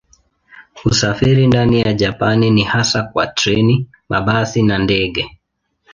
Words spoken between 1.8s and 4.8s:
ya Japani ni hasa kwa treni, mabasi na